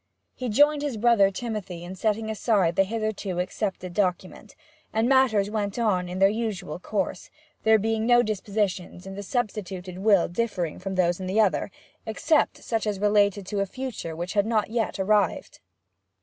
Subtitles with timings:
[0.33, 4.55] He joined his brother Timothy in setting aside the hitherto accepted document,
[4.91, 7.29] and matters went on in their usual course,
[7.61, 11.69] there being no dispositions in the substituted will differing from those in the other,
[12.07, 15.59] except such as related to a future which had not yet arrived.